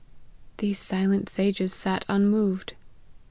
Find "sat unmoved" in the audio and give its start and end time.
1.75-2.73